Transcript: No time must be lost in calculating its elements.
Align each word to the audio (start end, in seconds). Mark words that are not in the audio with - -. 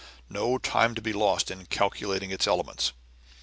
No 0.31 0.57
time 0.57 0.93
must 0.93 1.03
be 1.03 1.13
lost 1.13 1.51
in 1.51 1.67
calculating 1.67 2.31
its 2.31 2.47
elements. 2.47 2.93